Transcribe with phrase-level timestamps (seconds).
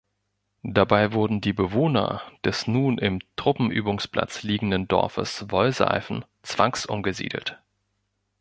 [0.63, 7.61] Dabei wurden die Bewohner des nun im Truppenübungsplatz liegenden Dorfes Wollseifen zwangsumgesiedelt.